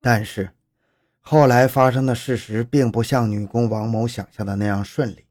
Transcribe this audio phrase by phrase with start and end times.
[0.00, 0.50] 但是，
[1.20, 5.26] 后来发生的事实并不像女工王某想象的那样顺利。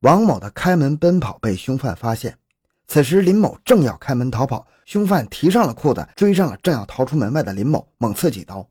[0.00, 2.36] 王某的开门奔跑被凶犯发现，
[2.88, 8.68] 此时林某正要开门逃跑，凶犯提上了裤子，追上了正要逃出门外的林某，猛刺几刀。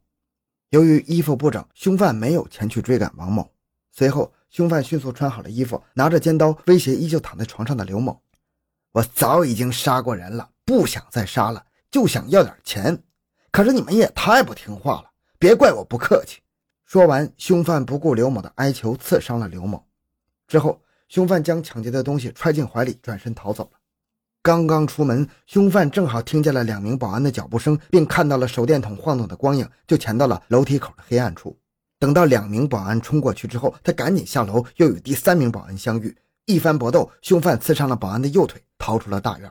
[0.72, 3.49] 由于衣服不整，凶犯没有前去追赶王某。
[3.92, 8.21] 随后，凶犯迅速穿好了衣服，拿着尖刀威胁依旧躺在床上的刘某
[8.92, 13.01] ：“我早已经杀过人了，不想再杀了，就想要点钱。
[13.52, 16.40] 可是你们也太不听话了，别怪我不客气。”
[16.85, 19.85] 说完，凶犯不顾刘某的哀求，刺伤了刘某。
[20.48, 23.80] 之后，凶犯将抢劫的东西揣进怀里，转身逃走了。
[24.44, 31.58] 刚刚出门，凶犯正好听见了两名保安的脚步声，并看到了手电筒晃动的光影，就潜到了楼梯口的黑暗处。
[31.99, 39.49] 等到两名保安冲过去之后，他赶紧下楼，又与第三名保安相遇，一番搏斗，凶犯刺伤了保安的右腿，逃出了大院。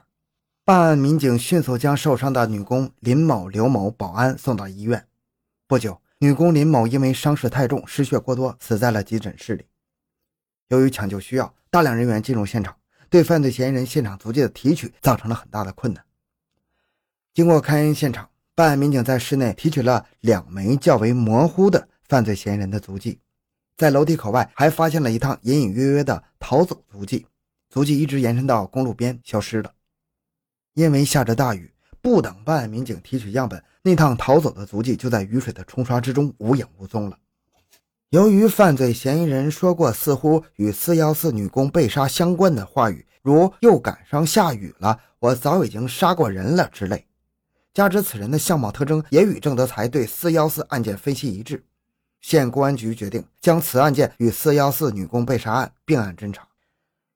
[0.71, 5.05] 办案民警迅速将受伤的女工林某、刘某、保安送到医院。
[5.67, 9.67] 不久，女工林某因为伤势太重，失血过多，死在了急诊室里。
[10.69, 12.77] 由于抢救需要，大量人员进入现场，
[13.09, 16.05] 对犯罪嫌疑人现场足迹的提取造成了很大的困难。
[17.35, 23.19] 经过勘验现场，办案民警在室内提取了两枚较为模糊的犯罪嫌疑人的足迹，
[23.77, 27.27] 在楼梯口外还发现了一趟隐隐约约的逃走足迹，
[27.69, 29.73] 足迹一直延伸到公路边消失了。
[30.75, 33.63] 因为下着大雨，不等办案民警提取样本。
[33.83, 37.19] 那趟逃走的足迹就在雨水的冲刷之中无影无踪了。
[38.11, 47.07] 由于犯罪嫌疑人说过似乎与四幺四女工被杀相关的话语，如“又赶上下雨了”“我早已经杀过人了”之类，
[47.73, 51.65] 加之此人的相貌特征也与郑德才对四幺四案件分析一致，
[52.21, 56.47] 县公安局决定将此案件与四幺四女工被杀案并案侦查。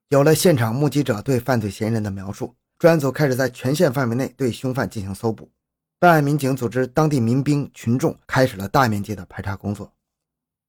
[0.09, 5.51] 有了现场目击者对犯罪嫌疑人的描述，专案组开始在全县范围内对凶犯进行搜捕。
[5.99, 9.91] 办案民警组织当地民兵群众开始了大面积的排查工作。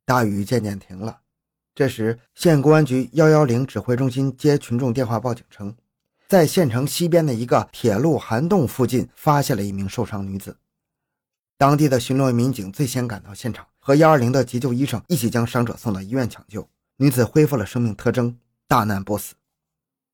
[0.05, 1.19] 大雨渐渐停了，
[1.75, 5.75] 这时县公安局幺幺零指挥中心接群众电话报警称，
[6.29, 10.56] 在县城西边的一个铁路涵洞附近发现了一名受伤女子。
[11.57, 16.66] 当地的巡逻民警最先赶到现场，和幺二零的急救医生一起将伤者送到医院抢救。
[16.95, 18.38] 女子恢复了生命特征，
[18.69, 19.34] 大难不死。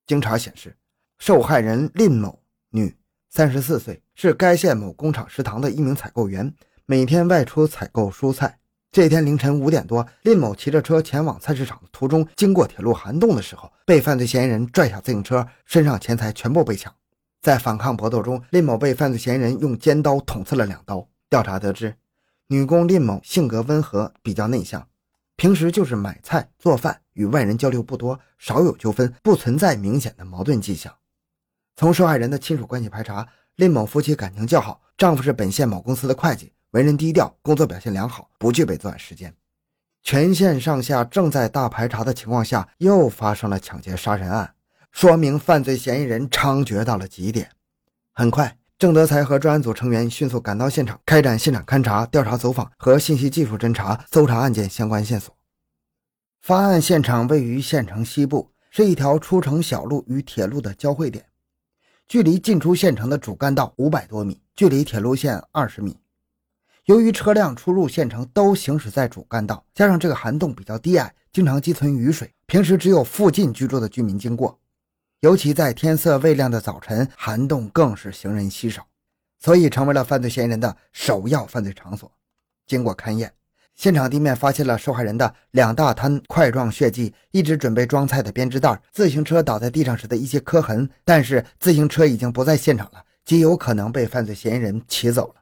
[0.07, 0.75] 经查显示，
[1.21, 2.39] 受害人蔺某，
[2.71, 2.97] 女。
[3.29, 6.51] 三十四岁，是该县某工厂食堂的一名采购员，
[6.87, 8.57] 每天外出采购蔬菜。
[8.91, 16.91] 这天凌晨五点多，蔺某骑着车前往菜市场的途中，经过铁路涵洞的时候，被犯罪嫌疑人拽下自行车，身上钱财全部被抢。
[17.39, 21.07] 在反抗搏斗中，蔺某被犯罪嫌疑人用尖刀捅刺了两刀。
[21.29, 21.93] 调查得知，
[22.47, 24.87] 女工蔺某性格温和，比较内向，
[25.35, 30.91] 平时就是买菜做饭，与外人交流不多，少有纠纷，不存在明显的矛盾迹象。
[31.81, 39.33] 从受害人的亲属关系排查，蔺某夫妻感情较好，丈夫是本县某公司的会计，为人低调，工作表现良好，不具备作案时间。
[40.03, 44.53] 全县上下正在大排查的情况下，又发生了抢劫杀人案，
[44.91, 47.49] 说明犯罪嫌疑人猖獗到了极点。
[48.13, 55.35] 很快，郑德才和专案组成员迅速赶到现场，开展现场勘查、调查走访和信息技术侦查，搜查案件相关线索。
[56.43, 61.25] 发案现场位于县城西部，是一条出城小路与铁路的交汇点。
[62.11, 65.97] 距离进出县城的主干道五百多米，距离铁路线二十米。
[66.83, 74.59] 由于车辆出入县城都行驶在主干道，加上这个涵洞比较低矮，经常积存雨水，平时只有附近居住的居民经过。
[75.21, 78.85] 尤其在天色未亮的早晨，涵洞更是行人稀少，
[79.39, 82.11] 所以成为了犯罪嫌疑人的首要犯罪场所。
[82.67, 83.33] 经过勘验。
[83.75, 90.87] 现场地面发现了受害人的两大滩块状血迹，一直准备装菜的编织袋，自行车倒在地上时的一些磕痕。
[91.03, 95.35] 但是自行车已经不在现场了，极有可能被犯罪嫌疑人骑走了。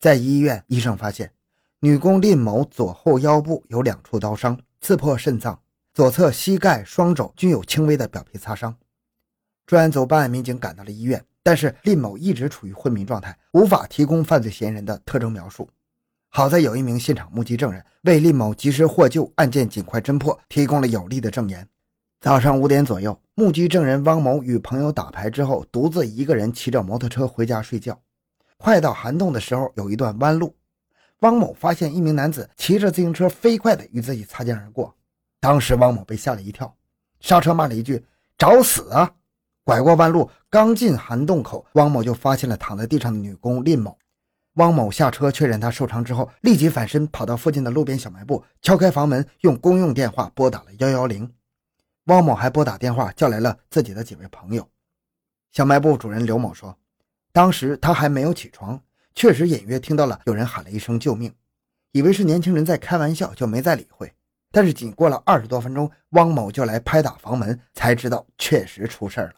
[0.00, 1.30] 在医院，医生发现
[1.80, 5.60] 女工蔺某左后腰部有两处刀伤，刺破肾脏，
[5.92, 8.74] 左侧膝盖、双肘均有轻微的表皮擦伤。
[9.66, 15.68] 专案组办案民警赶到了医院，但是蔺某一直处于昏迷状态，无法提供犯罪嫌疑人的特征描述。
[16.30, 21.66] 好在有一名现场目击证人为蔺某及时获救，案件尽快侦破，提供了有力的证言。
[22.20, 27.98] 早上五点左右，目击证人汪某与朋友打牌之后，独自一个人骑着摩托车回家睡觉。
[28.56, 30.54] 快到涵洞的时候，有一段弯路，
[31.20, 34.94] 汪某发现一名男子骑着自行车飞快地与自己擦肩而过。
[35.40, 36.72] 当时汪某被吓了一跳，
[37.20, 38.04] 刹车骂了一句
[38.36, 39.10] ：“找死啊！”
[39.64, 43.96] 拐过弯路，刚进涵洞口，汪某就发现了躺在地上的女工蔺某。
[44.58, 51.32] 汪某下车确认他受伤之后，立即返身跑到附近的路边小卖部，敲开房门，用公用电话拨打了幺幺零。
[52.06, 54.68] 汪某还拨打电话叫来了自己的几位朋友。
[55.52, 56.76] 小卖部主人刘某说，
[57.32, 58.82] 当时他还没有起床，
[59.14, 61.32] 确实隐约听到了有人喊了一声“救命”，
[61.92, 64.12] 以为是年轻人在开玩笑，就没再理会。
[64.50, 69.34] 但是仅过了二十多分钟，汪某就来拍打房门，才知道确实出事了。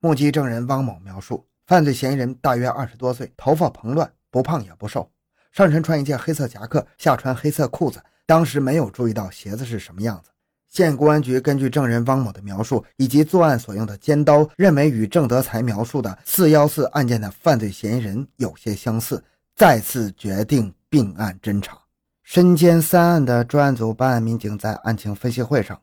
[0.00, 5.10] 目击证人汪某描述，犯罪嫌疑人大约二十多岁，头发蓬乱，不胖也不瘦，
[5.52, 8.02] 上身穿一件黑色夹克，下穿黑色裤子。
[8.26, 10.30] 当时没有注意到鞋子是什么样子。
[10.68, 19.24] 县公安局根据证人汪某的描述以及作案所用的尖刀，认为与郑德才描述的四幺四案件的犯罪嫌疑人有些相似，
[19.56, 21.78] 再次决定并案侦查。
[22.22, 25.80] 身兼三案的专案组办案民警在案情分析会上，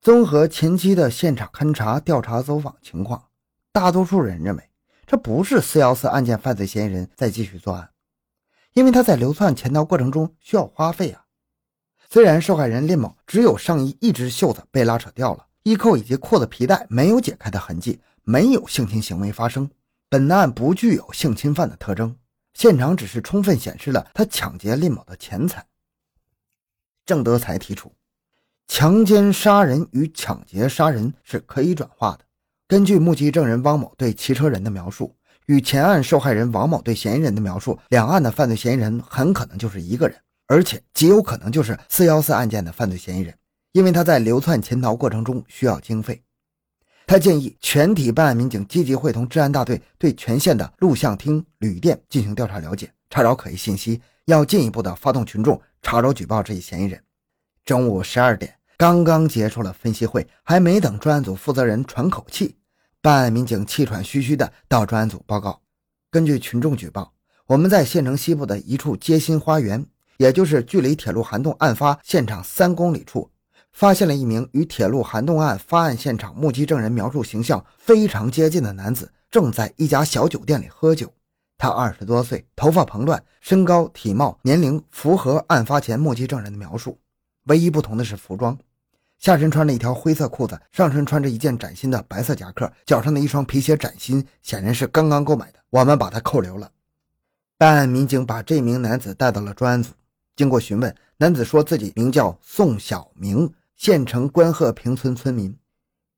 [0.00, 3.20] 综合前期的现场勘查、调查走访情况，
[3.72, 4.62] 大多数人认为
[5.10, 7.88] 这不是四幺四案件犯罪嫌疑人在继续作案，
[8.74, 11.24] 因为他在流窜潜逃过程中需要花费啊。
[12.10, 19.70] 虽然受害人林某只有上衣一只袖子被拉扯掉了，衣扣以及裤子皮带没有解开的痕迹，没有性侵行为发生，
[20.10, 22.14] 本案不具有性侵犯的特征，
[22.52, 25.66] 现场只是充分显示了他抢劫林某的钱财。
[27.06, 27.90] 郑德才提出，
[28.66, 32.27] 强奸杀人与抢劫杀人是可以转化的。
[32.68, 35.16] 根据目击证人汪某对骑车人的描述，
[35.46, 40.14] 与前案受害人王某对嫌疑人的描述，两案的犯罪嫌疑人很可能就是一个人，
[40.48, 43.34] 而且极有可能就是四幺四案件的犯罪嫌疑人，
[43.72, 46.22] 因为他在流窜潜逃过程中需要经费。
[47.06, 53.98] 他建议全体办案民警积极会同治安大队，对全县的录像厅、旅店进行调查了解，查找可疑信息。
[54.26, 57.02] 要进一步的发动群众查找举报这一嫌疑人。
[57.64, 62.54] 中午十二点，刚刚结束了分析会，还没等专案组负责人喘口气，
[63.00, 65.60] 办案民警气喘吁吁的到专案组报告：
[66.10, 67.12] 根据群众举报，
[67.46, 69.86] 我们在县城西部的一处街心花园，
[70.16, 73.30] 也就是距离铁路涵洞案发现场三公里处，
[73.72, 81.12] 发现了一名与铁路涵洞案发案现场目击证人描述形象非常接近的男子，正在一家小酒店里喝酒。
[81.56, 86.98] 他二十多岁，头发蓬乱，身高、体貌、年龄符合案发前目击证人的描述，
[87.44, 88.58] 唯一不同的是服装，
[89.18, 95.58] 下身穿着一条灰色裤子，上身穿着一件崭新的白色夹克，脚上的一双皮鞋崭新，显然是刚刚购买的。
[95.70, 96.70] 我们把他扣留了。
[97.56, 99.90] 办案民警把这名男子带到了专案组，
[100.36, 105.56] 经过询问，男子说自己名叫宋小明，县城关鹤坪村村民。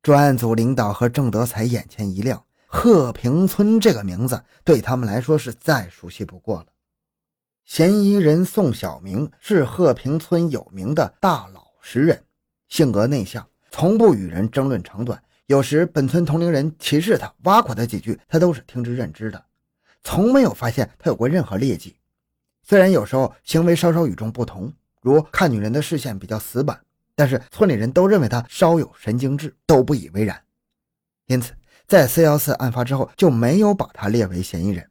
[0.02, 2.44] 专案组领导和郑德才眼前一亮。
[2.66, 6.66] 鹤坪村这个名字对他们来说是再熟悉不过了。
[7.64, 12.22] 嫌疑人宋小明是鹤坪村有名的大老实人，
[12.70, 15.22] 性格内向，从不与人争论长短。
[15.44, 19.44] 有时本村同龄人歧视他、挖苦他几句，他都是听之任之的，
[20.02, 21.96] 从没有发现他有过任何劣迹。
[22.62, 24.72] 虽然有时候行为稍稍与众不同，
[25.02, 26.80] 如看女人的视线比较死板，
[27.14, 30.42] 但是村里人都认为他稍有神经质，都不以为然。
[31.26, 31.52] 因此。
[31.86, 34.88] 在四幺四案发之后，就没有把他列为嫌疑人。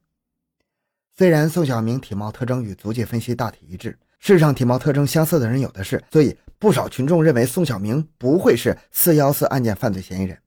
[1.16, 10.38] 虽然宋小明体貌特征与足迹分析大体一致，世上体貌特征相似的人有的是，所以不少群众认为宋小明不会是四幺四案件犯罪嫌疑人。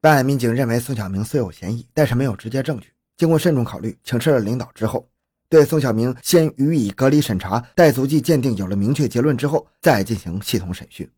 [0.00, 2.88] 办案民警认为宋小明虽有嫌疑，但是没有直接证据。
[3.16, 5.08] 经过慎重考虑，请示了领导之后，
[5.48, 11.08] 对宋小明先予以隔离审查，待足迹鉴定有了明确结论之后，再进行系统审讯。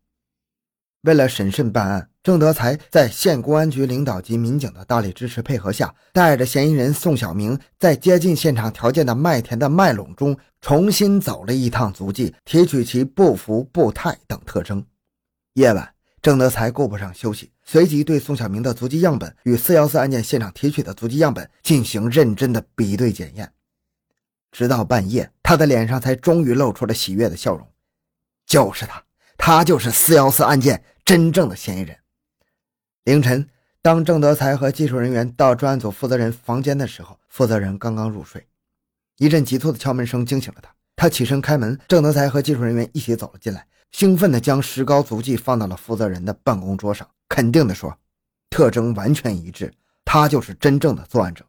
[1.03, 14.85] 为了审慎办案，郑德才在县公安局领导及民警的大力支持配合下，带着嫌疑人宋小明在接近现场条件的麦田的麦垄中重新走了一趟足迹，提取其步幅、步态等特征。
[15.55, 23.51] 夜晚，郑德才顾不上休息，随即对宋小明的足迹样本与四幺四案件现场提取的足迹样本进行认真的比对检验。
[24.53, 27.67] 直到半夜，他的脸上才终于露出了喜悦的笑容。
[28.45, 29.03] 就是他，
[29.45, 30.81] 他就是四幺四案件。
[31.03, 31.97] 真正的嫌疑人。
[33.03, 33.49] 凌晨，
[33.81, 38.47] 当郑德才和技术人员到专案组负责人房间的时候，负责人刚刚入睡，
[39.17, 40.73] 一阵急促的敲门声惊醒了他。
[40.95, 47.93] 他起身开门，郑德才和技术人员一起走了进来，兴奋地将石膏足迹放到了负责人的办公桌上，肯定地说
[48.49, 49.73] ：“特征完全一致，
[50.05, 51.43] 他就是真正的作案者。”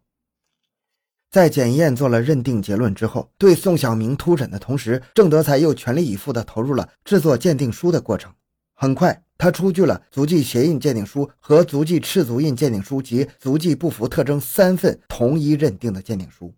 [1.35, 8.33] 在检验做了认定结论之后，对宋小明突审的同时，郑德才又全力以赴地投入了制作鉴定书的过程。
[8.77, 9.21] 很快。
[9.37, 16.55] 他出具了足迹鞋印鉴定书和足迹赤足印鉴定书及足迹步幅特征三份同一认定的鉴定书。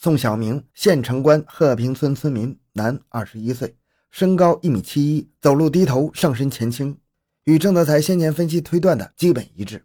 [0.00, 3.76] 宋小明，县城关鹤坪村村民，男，二十一岁，
[4.10, 6.96] 身高一米七一，走路低头，上身前倾，
[7.44, 9.84] 与郑德才先前分析推断的基本一致。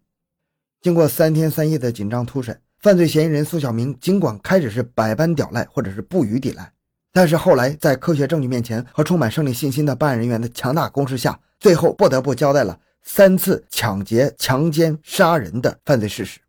[0.79, 6.71] 经过三天三夜的紧张突审，犯罪嫌疑人宋小明尽管开始是百般屌赖或者是不予抵赖，
[7.11, 11.39] 但是后来在科学证据面前和充满胜利信心的办案人员的强大攻势下。
[11.59, 16.39] 最后不得不交代了三次抢劫、强奸、杀人的犯罪事实。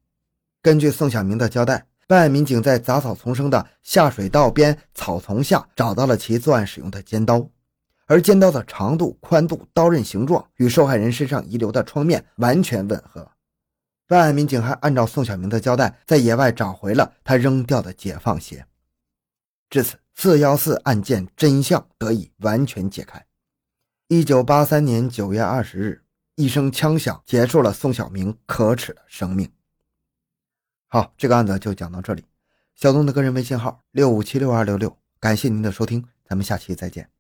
[0.61, 7.49] 根据宋小明的交代，办案民警在杂草丛生的下水道边草丛下找到了其作案使用的尖刀，
[8.05, 13.27] 而尖刀的长度、宽度、刀刃形状与受害人身上遗留的创面完全吻合。
[14.09, 18.67] 办案民警还按照宋小明的交代，在野外找回了他扔掉的解放鞋。
[19.69, 23.27] 至此，四幺四案件真相得以完全解开。
[24.09, 26.03] 一九八三年九月二十日，
[26.37, 29.53] 一声枪响结束了宋小明可耻的生命。
[30.87, 32.25] 好，这个案子就讲到这里。
[32.75, 37.18] 小东的个人微信号六五七六二六六，感谢您的收听，咱们下期再见。